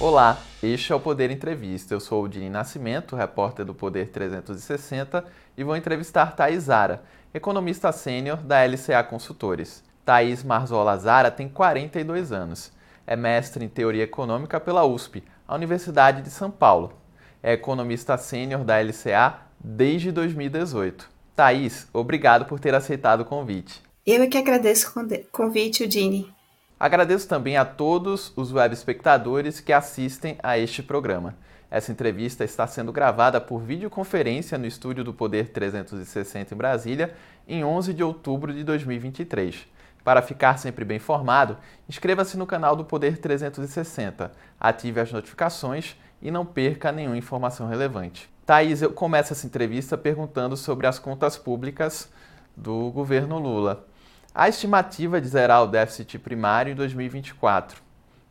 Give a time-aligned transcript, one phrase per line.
[0.00, 1.92] Olá, este é o Poder Entrevista.
[1.92, 5.22] Eu sou o Dini Nascimento, repórter do Poder 360,
[5.58, 7.02] e vou entrevistar Thais Zara,
[7.34, 9.84] economista sênior da LCA Consultores.
[10.02, 12.72] Thais Marzola Zara tem 42 anos.
[13.06, 16.94] É mestre em Teoria Econômica pela USP, a Universidade de São Paulo.
[17.42, 21.10] É economista sênior da LCA desde 2018.
[21.36, 23.82] Thaís, obrigado por ter aceitado o convite.
[24.06, 26.39] Eu é que agradeço o convite, Dini.
[26.80, 31.36] Agradeço também a todos os web espectadores que assistem a este programa.
[31.70, 37.14] Essa entrevista está sendo gravada por videoconferência no estúdio do Poder 360 em Brasília,
[37.46, 39.66] em 11 de outubro de 2023.
[40.02, 46.30] Para ficar sempre bem informado, inscreva-se no canal do Poder 360, ative as notificações e
[46.30, 48.26] não perca nenhuma informação relevante.
[48.46, 52.10] Thaís, eu começo essa entrevista perguntando sobre as contas públicas
[52.56, 53.89] do governo Lula.
[54.32, 57.82] A estimativa de zerar o déficit primário em 2024,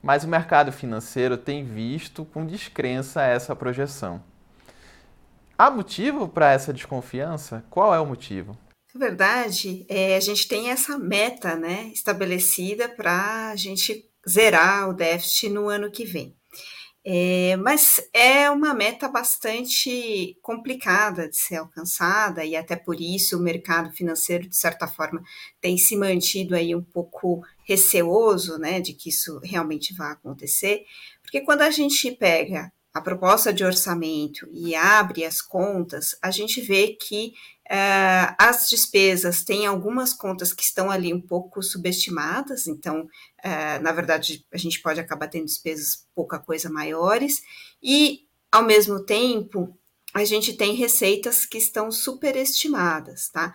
[0.02, 4.24] mas o mercado financeiro tem visto com descrença essa projeção.
[5.58, 7.66] Há motivo para essa desconfiança?
[7.70, 8.58] Qual é o motivo?
[8.96, 14.94] Na verdade, é, a gente tem essa meta né, estabelecida para a gente zerar o
[14.94, 16.39] déficit no ano que vem.
[17.06, 23.42] É, mas é uma meta bastante complicada de ser alcançada, e até por isso o
[23.42, 25.24] mercado financeiro, de certa forma,
[25.62, 30.84] tem se mantido aí um pouco receoso né, de que isso realmente vá acontecer,
[31.22, 36.60] porque quando a gente pega a proposta de orçamento e abre as contas, a gente
[36.60, 37.34] vê que
[37.72, 43.92] Uh, as despesas têm algumas contas que estão ali um pouco subestimadas, então, uh, na
[43.92, 47.36] verdade, a gente pode acabar tendo despesas pouca coisa maiores,
[47.82, 49.78] e, ao mesmo tempo,
[50.16, 53.54] a gente tem receitas que estão superestimadas, tá?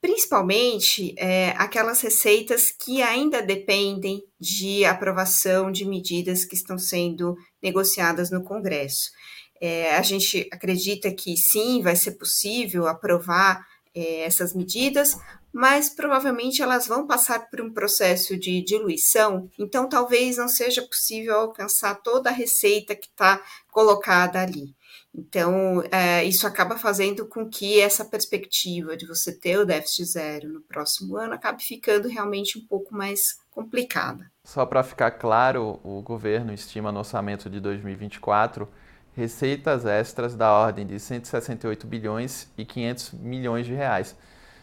[0.00, 8.30] Principalmente é, aquelas receitas que ainda dependem de aprovação de medidas que estão sendo negociadas
[8.30, 9.10] no Congresso.
[9.60, 15.16] É, a gente acredita que sim, vai ser possível aprovar é, essas medidas,
[15.52, 21.34] mas provavelmente elas vão passar por um processo de diluição, então talvez não seja possível
[21.34, 24.74] alcançar toda a receita que está colocada ali.
[25.14, 30.52] Então, é, isso acaba fazendo com que essa perspectiva de você ter o déficit zero
[30.52, 34.30] no próximo ano acabe ficando realmente um pouco mais complicada.
[34.44, 38.68] Só para ficar claro, o governo estima no orçamento de 2024
[39.16, 44.14] receitas extras da ordem de 168 bilhões e 500 milhões de reais.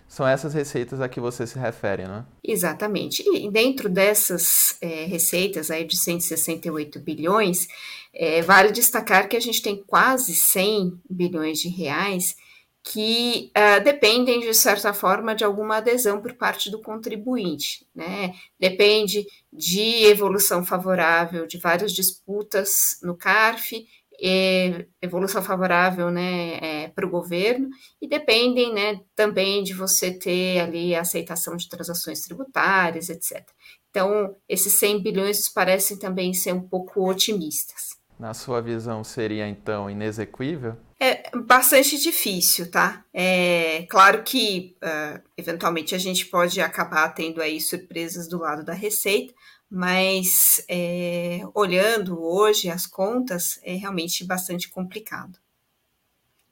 [0.07, 2.25] São essas receitas a que você se refere, não é?
[2.43, 3.23] Exatamente.
[3.27, 7.67] E dentro dessas é, receitas aí de 168 bilhões,
[8.13, 12.35] é, vale destacar que a gente tem quase 100 bilhões de reais
[12.83, 17.87] que uh, dependem, de certa forma, de alguma adesão por parte do contribuinte.
[17.95, 18.35] Né?
[18.59, 23.87] Depende de evolução favorável de várias disputas no CARF
[24.21, 27.69] é, evolução favorável né, é, para o governo
[28.01, 33.43] e dependem né, também de você ter ali a aceitação de transações tributárias, etc.
[33.89, 37.93] Então, esses 100 bilhões parecem também ser um pouco otimistas.
[38.19, 40.77] Na sua visão, seria então inexequível?
[40.99, 43.03] É bastante difícil, tá?
[43.13, 48.73] É claro que, uh, eventualmente, a gente pode acabar tendo aí surpresas do lado da
[48.73, 49.33] receita,
[49.75, 55.39] mas é, olhando hoje as contas é realmente bastante complicado.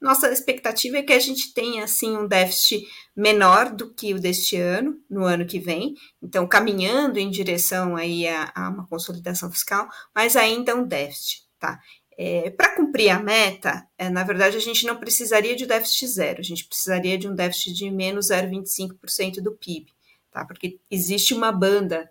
[0.00, 2.84] Nossa expectativa é que a gente tenha assim um déficit
[3.14, 8.26] menor do que o deste ano, no ano que vem, então caminhando em direção aí
[8.26, 11.78] a, a uma consolidação fiscal, mas ainda um déficit, tá?
[12.18, 16.40] É, Para cumprir a meta, é, na verdade, a gente não precisaria de déficit zero,
[16.40, 19.92] a gente precisaria de um déficit de menos 0,25% do PIB,
[20.32, 20.44] tá?
[20.44, 22.10] Porque existe uma banda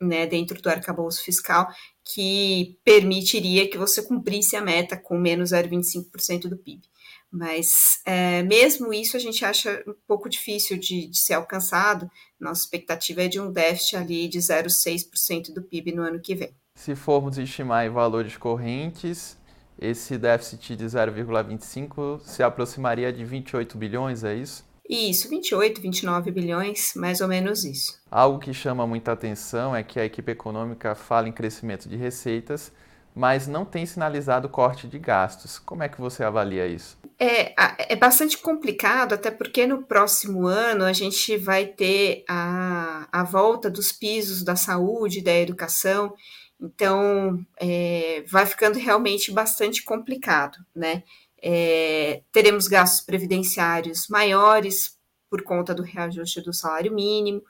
[0.00, 1.68] né, dentro do arcabouço fiscal
[2.04, 6.82] que permitiria que você cumprisse a meta com menos 0,25% do PIB.
[7.30, 12.08] Mas é, mesmo isso a gente acha um pouco difícil de, de ser alcançado.
[12.38, 16.54] Nossa expectativa é de um déficit ali de 0,6% do PIB no ano que vem.
[16.74, 19.36] Se formos estimar em valores correntes,
[19.78, 24.64] esse déficit de 0,25 se aproximaria de 28 bilhões, é isso?
[24.88, 28.00] Isso, 28, 29 bilhões, mais ou menos isso.
[28.10, 32.72] Algo que chama muita atenção é que a equipe econômica fala em crescimento de receitas,
[33.14, 35.58] mas não tem sinalizado corte de gastos.
[35.58, 36.98] Como é que você avalia isso?
[37.18, 37.54] É,
[37.92, 43.70] é bastante complicado, até porque no próximo ano a gente vai ter a, a volta
[43.70, 46.14] dos pisos da saúde, da educação,
[46.60, 51.02] então é, vai ficando realmente bastante complicado, né?
[51.42, 54.96] É, teremos gastos previdenciários maiores
[55.28, 57.42] por conta do reajuste do salário mínimo.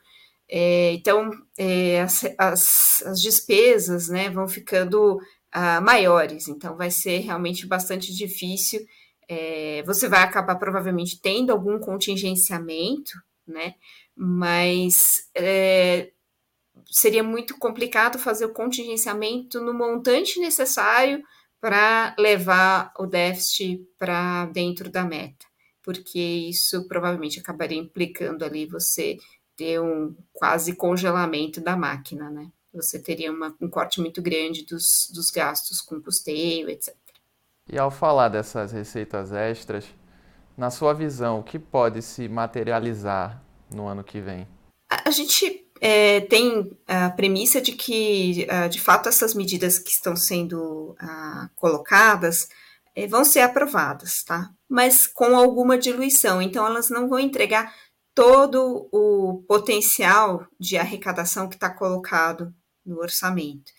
[0.49, 7.19] É, então, é, as, as, as, despesas né, vão ficando uh, maiores, então vai ser
[7.19, 8.81] realmente bastante difícil.
[9.29, 13.11] É, você vai acabar provavelmente tendo algum contingenciamento,
[13.47, 13.75] né?
[14.15, 16.11] Mas é,
[16.89, 21.23] seria muito complicado fazer o contingenciamento no montante necessário
[21.61, 25.47] para levar o déficit para dentro da meta,
[25.83, 29.17] porque isso provavelmente acabaria implicando ali você
[29.57, 32.51] ter um quase congelamento da máquina, né?
[32.75, 36.95] Você teria uma, um corte muito grande dos, dos gastos com custeio, etc.
[37.73, 39.87] E ao falar dessas receitas extras,
[40.57, 43.43] na sua visão, o que pode se materializar
[43.75, 44.47] no ano que vem?
[44.89, 49.91] A, a gente é, tem a premissa de que, ah, de fato, essas medidas que
[49.91, 52.49] estão sendo uh, colocadas
[52.95, 54.51] é, vão ser aprovadas, tá?
[54.69, 57.75] Mas com alguma diluição, então elas não vão entregar
[58.15, 63.71] todo o potencial de arrecadação que está colocado no orçamento.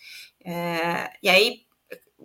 [0.45, 1.61] É, e aí,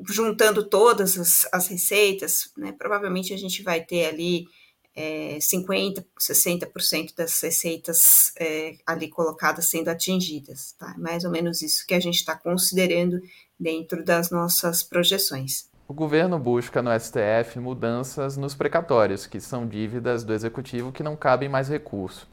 [0.08, 4.44] juntando todas as, as receitas, né, provavelmente a gente vai ter ali
[4.94, 10.74] é, 50%, 60% das receitas é, ali colocadas sendo atingidas.
[10.78, 10.94] Tá?
[10.96, 13.20] É mais ou menos isso que a gente está considerando
[13.58, 15.70] dentro das nossas projeções.
[15.88, 21.16] O governo busca no STF mudanças nos precatórios, que são dívidas do executivo que não
[21.16, 22.28] cabem mais recurso.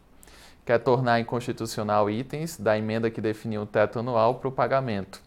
[0.66, 5.22] Quer tornar inconstitucional itens da emenda que definiu o teto anual para o pagamento.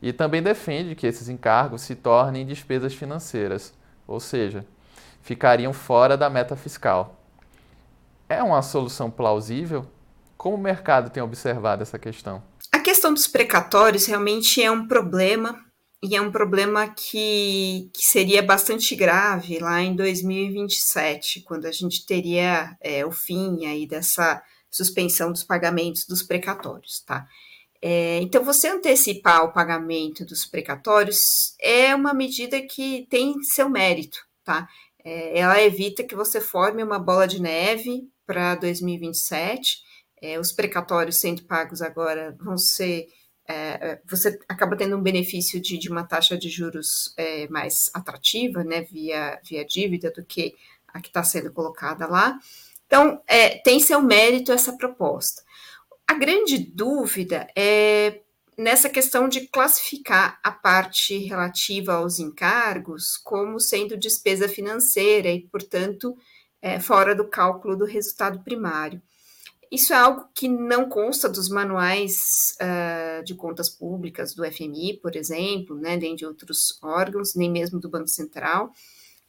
[0.00, 3.74] E também defende que esses encargos se tornem despesas financeiras,
[4.06, 4.64] ou seja,
[5.22, 7.20] ficariam fora da meta fiscal.
[8.28, 9.86] É uma solução plausível?
[10.36, 12.42] Como o mercado tem observado essa questão?
[12.72, 15.58] A questão dos precatórios realmente é um problema
[16.02, 22.06] e é um problema que, que seria bastante grave lá em 2027, quando a gente
[22.06, 27.26] teria é, o fim aí dessa suspensão dos pagamentos dos precatórios, tá?
[27.82, 31.18] É, então, você antecipar o pagamento dos precatórios
[31.60, 34.68] é uma medida que tem seu mérito, tá?
[35.04, 39.78] É, ela evita que você forme uma bola de neve para 2027.
[40.22, 43.08] É, os precatórios sendo pagos agora vão ser
[43.50, 47.90] é, é, você acaba tendo um benefício de, de uma taxa de juros é, mais
[47.92, 50.54] atrativa, né, via, via dívida, do que
[50.86, 52.38] a que está sendo colocada lá.
[52.86, 55.42] Então, é, tem seu mérito essa proposta.
[56.06, 58.20] A grande dúvida é
[58.60, 66.14] nessa questão de classificar a parte relativa aos encargos como sendo despesa financeira e, portanto,
[66.60, 69.00] é, fora do cálculo do resultado primário.
[69.72, 72.20] Isso é algo que não consta dos manuais
[72.60, 77.80] uh, de contas públicas do FMI, por exemplo, né, nem de outros órgãos, nem mesmo
[77.80, 78.72] do Banco Central,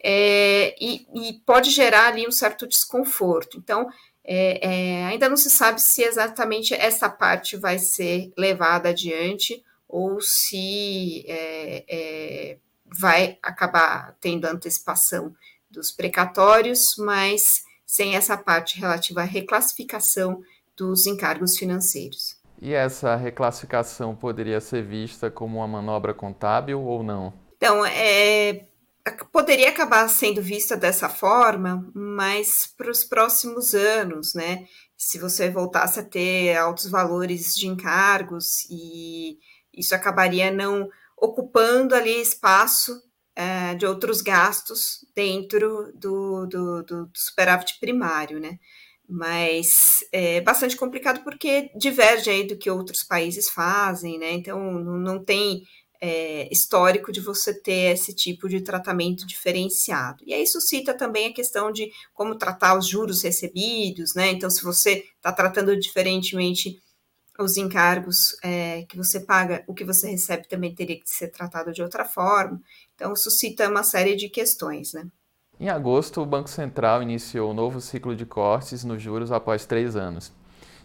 [0.04, 3.58] é, e, e, pode gerar ali um certo desconforto.
[3.58, 3.88] Então,
[4.24, 10.20] é, é, ainda não se sabe se exatamente essa parte vai ser levada adiante ou
[10.22, 15.34] se é, é, vai acabar tendo antecipação
[15.70, 20.42] dos precatórios, mas sem essa parte relativa à reclassificação
[20.78, 22.40] dos encargos financeiros.
[22.62, 27.34] E essa reclassificação poderia ser vista como uma manobra contábil ou não?
[27.58, 28.66] Então, é,
[29.32, 34.66] poderia acabar sendo vista dessa forma, mas para os próximos anos, né?
[34.98, 39.38] Se você voltasse a ter altos valores de encargos e
[39.74, 42.92] isso acabaria não ocupando ali espaço
[43.36, 48.60] é, de outros gastos dentro do, do, do, do superávit primário, né?
[49.08, 49.68] Mas
[50.12, 54.32] é bastante complicado porque diverge aí do que outros países fazem, né?
[54.32, 55.64] Então não tem
[56.02, 60.24] é, histórico de você ter esse tipo de tratamento diferenciado.
[60.26, 64.32] E aí isso cita também a questão de como tratar os juros recebidos, né?
[64.32, 66.82] Então, se você está tratando diferentemente
[67.40, 71.72] os encargos é, que você paga, o que você recebe também teria que ser tratado
[71.72, 72.60] de outra forma.
[72.96, 75.06] Então, suscita uma série de questões, né?
[75.60, 79.68] Em agosto, o Banco Central iniciou o um novo ciclo de cortes nos juros após
[79.68, 80.32] três anos.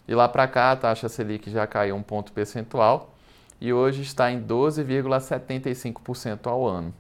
[0.06, 3.15] De lá para cá, a taxa Selic já caiu um ponto percentual
[3.60, 6.94] e hoje está em 12,75% ao ano.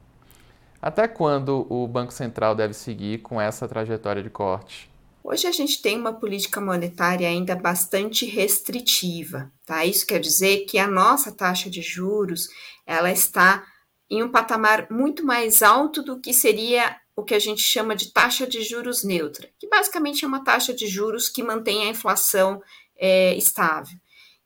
[0.80, 4.90] Até quando o Banco Central deve seguir com essa trajetória de corte?
[5.24, 9.84] Hoje a gente tem uma política monetária ainda bastante restritiva, tá?
[9.84, 12.46] Isso quer dizer que a nossa taxa de juros,
[12.86, 13.64] ela está
[14.08, 18.12] em um patamar muito mais alto do que seria o que a gente chama de
[18.12, 22.62] taxa de juros neutra, que basicamente é uma taxa de juros que mantém a inflação
[22.96, 23.98] é, estável.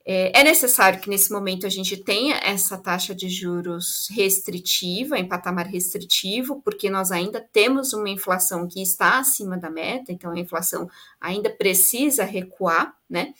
[0.04, 5.28] É, é necessário que nesse momento a gente tenha essa taxa de juros restritiva, em
[5.28, 10.38] patamar restritivo, porque nós ainda temos uma inflação que está acima da meta, então a
[10.38, 10.88] inflação
[11.20, 13.34] ainda precisa recuar, né?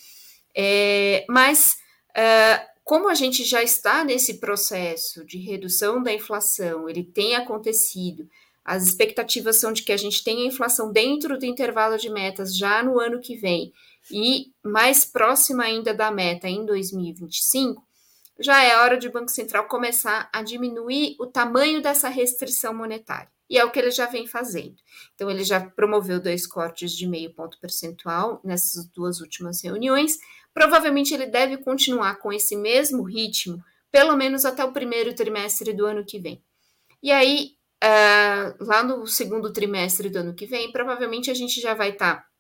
[0.54, 1.76] É, mas
[2.10, 8.28] uh, como a gente já está nesse processo de redução da inflação, ele tem acontecido,
[8.70, 12.84] as expectativas são de que a gente tenha inflação dentro do intervalo de metas já
[12.84, 13.72] no ano que vem
[14.12, 17.84] e mais próxima ainda da meta em 2025,
[18.38, 23.28] já é hora de o Banco Central começar a diminuir o tamanho dessa restrição monetária.
[23.50, 24.76] E é o que ele já vem fazendo.
[25.16, 30.16] Então, ele já promoveu dois cortes de meio ponto percentual nessas duas últimas reuniões.
[30.54, 33.60] Provavelmente ele deve continuar com esse mesmo ritmo,
[33.90, 36.40] pelo menos até o primeiro trimestre do ano que vem.
[37.02, 41.75] E aí, uh, lá no segundo trimestre do ano que vem, provavelmente a gente já
[41.75, 42.16] vai estar.
[42.16, 42.30] Tá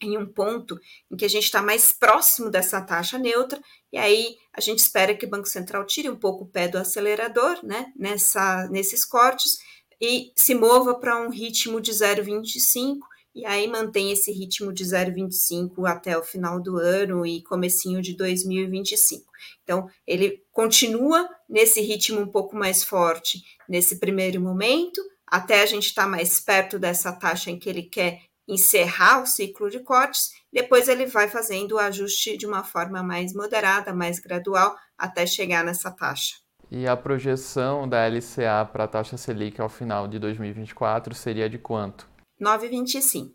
[0.00, 0.78] em um ponto
[1.10, 3.60] em que a gente está mais próximo dessa taxa neutra,
[3.92, 6.78] e aí a gente espera que o Banco Central tire um pouco o pé do
[6.78, 9.58] acelerador, né, nessa, nesses cortes,
[10.00, 12.98] e se mova para um ritmo de 0,25,
[13.38, 18.16] e aí mantém esse ritmo de 0,25 até o final do ano e comecinho de
[18.16, 19.24] 2025.
[19.62, 25.86] Então, ele continua nesse ritmo um pouco mais forte nesse primeiro momento, até a gente
[25.86, 30.30] estar tá mais perto dessa taxa em que ele quer encerrar o ciclo de cortes,
[30.52, 35.62] depois ele vai fazendo o ajuste de uma forma mais moderada, mais gradual, até chegar
[35.62, 36.34] nessa taxa.
[36.68, 41.56] E a projeção da LCA para a taxa Selic ao final de 2024 seria de
[41.56, 42.17] quanto?
[42.40, 43.32] 9,25.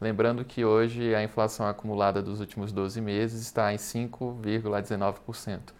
[0.00, 5.72] Lembrando que hoje a inflação acumulada dos últimos 12 meses está em 5,19%.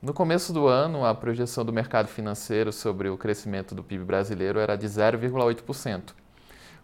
[0.00, 4.58] No começo do ano, a projeção do mercado financeiro sobre o crescimento do PIB brasileiro
[4.58, 6.14] era de 0,8%.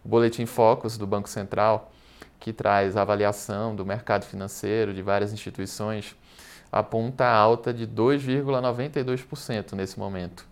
[0.03, 1.91] O Boletim Focus do Banco Central,
[2.39, 6.15] que traz a avaliação do mercado financeiro de várias instituições,
[6.71, 10.45] aponta alta de 2,92% nesse momento.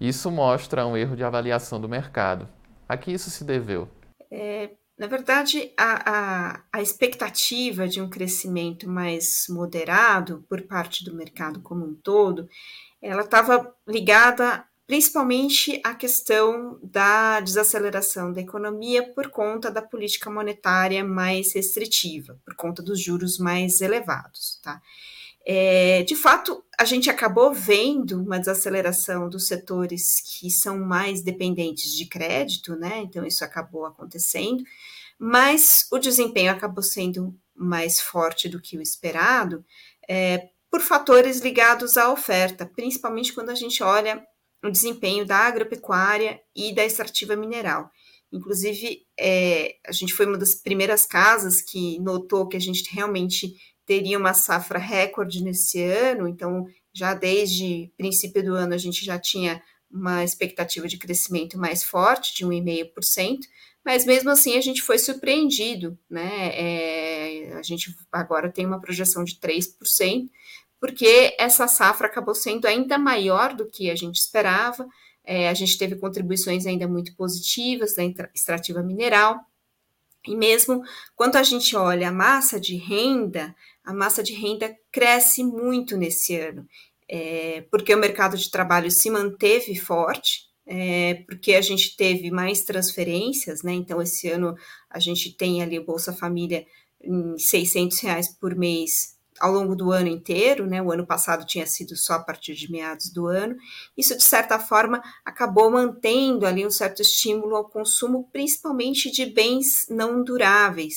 [0.00, 2.48] Isso mostra um erro de avaliação do mercado.
[2.88, 3.88] A que isso se deveu?
[4.30, 11.14] É, na verdade, a, a, a expectativa de um crescimento mais moderado por parte do
[11.14, 12.48] mercado como um todo,
[13.02, 21.02] ela estava ligada principalmente a questão da desaceleração da economia por conta da política monetária
[21.02, 24.60] mais restritiva, por conta dos juros mais elevados.
[24.62, 24.80] Tá?
[25.46, 31.92] É, de fato, a gente acabou vendo uma desaceleração dos setores que são mais dependentes
[31.92, 33.00] de crédito, né?
[33.02, 34.64] Então, isso acabou acontecendo,
[35.18, 39.64] mas o desempenho acabou sendo mais forte do que o esperado,
[40.08, 44.24] é, por fatores ligados à oferta, principalmente quando a gente olha
[44.64, 47.90] o desempenho da agropecuária e da extrativa mineral.
[48.32, 53.54] Inclusive, é, a gente foi uma das primeiras casas que notou que a gente realmente
[53.86, 59.18] teria uma safra recorde nesse ano, então, já desde princípio do ano, a gente já
[59.18, 63.40] tinha uma expectativa de crescimento mais forte, de 1,5%,
[63.84, 66.50] mas mesmo assim a gente foi surpreendido, né?
[66.54, 70.28] É, a gente agora tem uma projeção de 3%,
[70.80, 74.86] porque essa safra acabou sendo ainda maior do que a gente esperava.
[75.22, 78.02] É, a gente teve contribuições ainda muito positivas da
[78.34, 79.38] extrativa mineral.
[80.26, 80.82] E mesmo
[81.14, 86.36] quando a gente olha a massa de renda, a massa de renda cresce muito nesse
[86.36, 86.66] ano,
[87.08, 92.62] é, porque o mercado de trabalho se manteve forte, é, porque a gente teve mais
[92.62, 93.72] transferências, né?
[93.72, 94.54] Então, esse ano
[94.88, 96.66] a gente tem ali o Bolsa Família
[97.02, 100.80] em 600 reais por mês ao longo do ano inteiro, né?
[100.80, 103.56] O ano passado tinha sido só a partir de meados do ano.
[103.96, 109.86] Isso, de certa forma, acabou mantendo ali um certo estímulo ao consumo, principalmente de bens
[109.90, 110.94] não duráveis,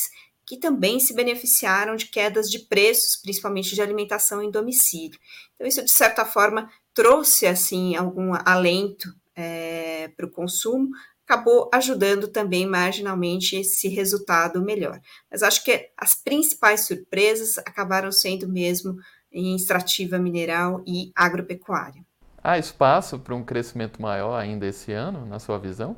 [0.48, 5.20] que também se beneficiaram de quedas de preços, principalmente de alimentação em domicílio.
[5.54, 10.90] Então, isso, de certa forma, trouxe assim algum alento é, para o consumo,
[11.28, 15.02] acabou ajudando também marginalmente esse resultado melhor.
[15.30, 18.96] Mas acho que as principais surpresas acabaram sendo mesmo
[19.30, 22.06] em extrativa mineral e agropecuária.
[22.42, 25.98] Há espaço para um crescimento maior ainda esse ano, na sua visão?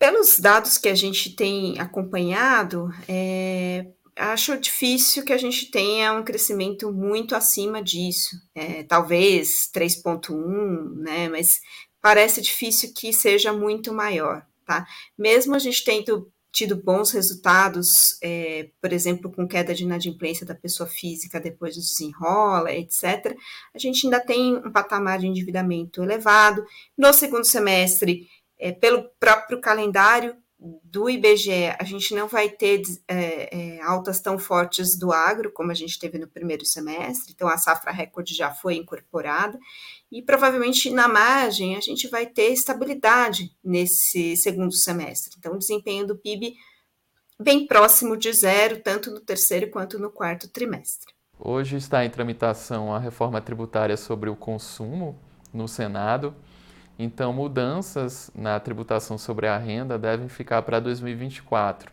[0.00, 6.24] Pelos dados que a gente tem acompanhado, é, acho difícil que a gente tenha um
[6.24, 8.30] crescimento muito acima disso.
[8.52, 11.28] É, talvez 3,1, né?
[11.28, 11.60] Mas
[12.00, 14.86] parece difícil que seja muito maior tá?
[15.18, 20.54] Mesmo a gente tendo tido bons resultados, é, por exemplo, com queda de inadimplência da
[20.54, 23.36] pessoa física depois do desenrola, etc.,
[23.74, 26.64] a gente ainda tem um patamar de endividamento elevado.
[26.96, 28.28] No segundo semestre,
[28.60, 30.36] é, pelo próprio calendário
[30.84, 35.70] do IBGE, a gente não vai ter é, é, altas tão fortes do agro como
[35.70, 39.58] a gente teve no primeiro semestre, então a safra recorde já foi incorporada,
[40.12, 45.34] e provavelmente na margem a gente vai ter estabilidade nesse segundo semestre.
[45.38, 46.54] Então, o desempenho do PIB
[47.40, 51.14] bem próximo de zero, tanto no terceiro quanto no quarto trimestre.
[51.38, 55.18] Hoje está em tramitação a reforma tributária sobre o consumo
[55.54, 56.34] no Senado.
[57.02, 61.90] Então, mudanças na tributação sobre a renda devem ficar para 2024.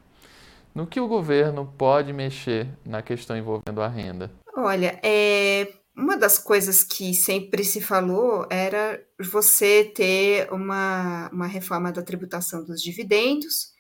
[0.76, 4.30] No que o governo pode mexer na questão envolvendo a renda?
[4.54, 11.90] Olha, é, uma das coisas que sempre se falou era você ter uma, uma reforma
[11.90, 13.78] da tributação dos dividendos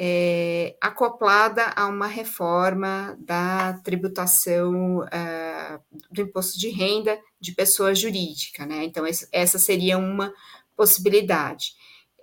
[0.00, 8.64] é, acoplada a uma reforma da tributação uh, do imposto de renda de pessoa jurídica,
[8.64, 8.84] né?
[8.84, 10.32] Então, essa seria uma
[10.78, 11.72] possibilidade.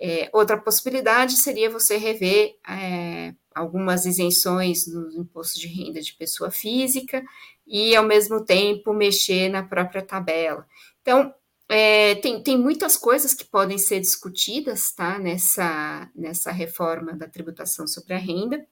[0.00, 6.50] É, outra possibilidade seria você rever é, algumas isenções no imposto de renda de pessoa
[6.50, 7.22] física
[7.66, 10.66] e, ao mesmo tempo, mexer na própria tabela.
[11.02, 11.32] Então,
[11.68, 17.86] é, tem, tem muitas coisas que podem ser discutidas tá, nessa, nessa reforma da tributação
[17.86, 18.64] sobre a renda,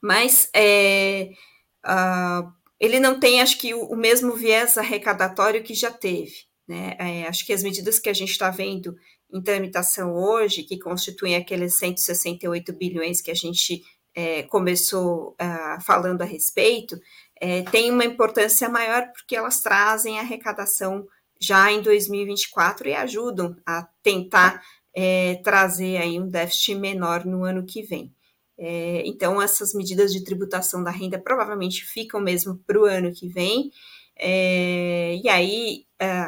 [0.00, 6.46] mas uh, ele não tem, acho que, o, o, mesmo viés arrecadatório que já teve.
[6.66, 6.96] Né?
[6.98, 8.96] É, acho que as medidas que a gente está vendo
[9.32, 13.82] em tramitação hoje, que constituem aqueles 168 bilhões que a gente
[14.14, 16.98] é, começou uh, falando a respeito,
[17.40, 21.06] é, tem uma importância maior porque elas trazem arrecadação
[21.40, 24.62] já em 2024 e ajudam a tentar
[24.94, 28.14] é, trazer aí um déficit menor no ano que vem.
[28.56, 33.28] É, então, essas medidas de tributação da renda provavelmente ficam mesmo para o ano que
[33.28, 33.72] vem.
[34.16, 36.26] É, e aí, é,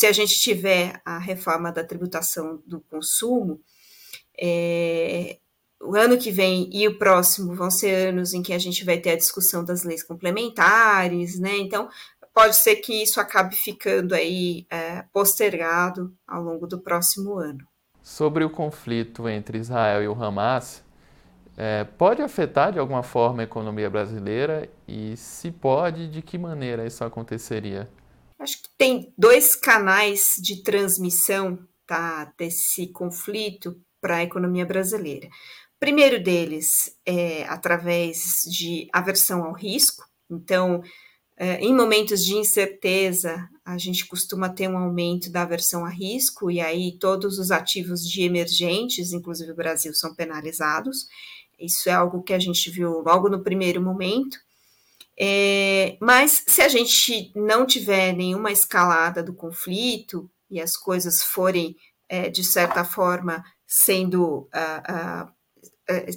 [0.00, 3.60] se a gente tiver a reforma da tributação do consumo,
[4.40, 5.36] é,
[5.78, 8.96] o ano que vem e o próximo vão ser anos em que a gente vai
[8.96, 11.54] ter a discussão das leis complementares, né?
[11.58, 11.86] Então,
[12.32, 17.60] pode ser que isso acabe ficando aí é, postergado ao longo do próximo ano.
[18.02, 20.82] Sobre o conflito entre Israel e o Hamas,
[21.58, 26.86] é, pode afetar de alguma forma a economia brasileira e, se pode, de que maneira
[26.86, 27.86] isso aconteceria?
[28.40, 35.28] Acho que tem dois canais de transmissão tá, desse conflito para a economia brasileira.
[35.78, 36.66] Primeiro deles
[37.04, 40.04] é através de aversão ao risco.
[40.30, 40.82] Então,
[41.36, 46.50] é, em momentos de incerteza, a gente costuma ter um aumento da aversão a risco,
[46.50, 51.08] e aí todos os ativos de emergentes, inclusive o Brasil, são penalizados.
[51.58, 54.38] Isso é algo que a gente viu logo no primeiro momento.
[55.22, 61.76] É, mas se a gente não tiver nenhuma escalada do conflito e as coisas forem,
[62.08, 65.32] é, de certa forma, sendo uh, uh,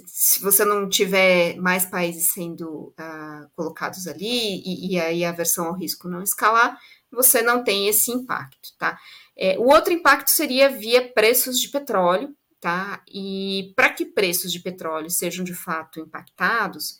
[0.06, 5.66] se você não tiver mais países sendo uh, colocados ali e, e, aí a aversão
[5.66, 6.78] ao risco não escalar,
[7.10, 8.98] você não tem esse impacto, tá?
[9.36, 13.02] É, o outro impacto seria via preços de petróleo, tá?
[13.06, 16.98] E para que preços de petróleo sejam de fato impactados,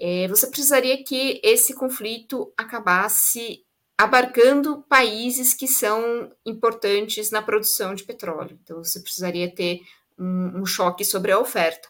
[0.00, 3.62] é, você precisaria que esse conflito acabasse
[3.98, 8.58] abarcando países que são importantes na produção de petróleo.
[8.64, 9.80] Então, você precisaria ter
[10.18, 11.86] um, um choque sobre a oferta.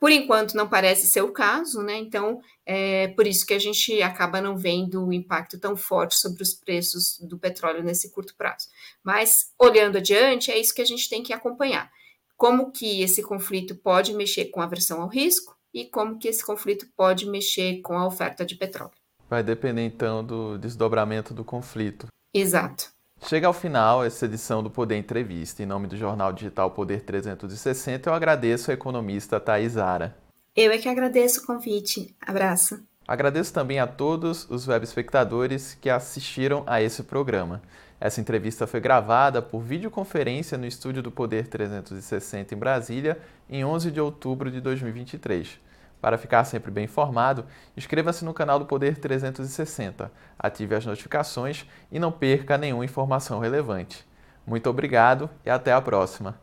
[0.00, 1.98] Por enquanto, não parece ser o caso, né?
[1.98, 6.42] Então, é por isso que a gente acaba não vendo o impacto tão forte sobre
[6.42, 8.68] os preços do petróleo nesse curto prazo.
[9.04, 11.90] Mas, olhando adiante, é isso que a gente tem que acompanhar.
[12.34, 16.44] Como que esse conflito pode mexer com a aversão ao risco e como que esse
[16.44, 18.92] conflito pode mexer com a oferta de petróleo.
[19.28, 22.06] Vai depender, então, do desdobramento do conflito.
[22.34, 22.90] Exato.
[23.24, 25.62] Chega ao final essa edição do Poder Entrevista.
[25.62, 30.16] Em nome do jornal digital Poder 360, eu agradeço a economista Thais Ara.
[30.54, 32.14] Eu é que agradeço o convite.
[32.20, 32.82] Abraço.
[33.06, 37.60] Agradeço também a todos os web espectadores que assistiram a esse programa.
[38.00, 43.90] Essa entrevista foi gravada por videoconferência no estúdio do Poder 360 em Brasília em 11
[43.90, 45.60] de outubro de 2023.
[46.00, 47.44] Para ficar sempre bem informado,
[47.76, 54.04] inscreva-se no canal do Poder 360, ative as notificações e não perca nenhuma informação relevante.
[54.44, 56.42] Muito obrigado e até a próxima!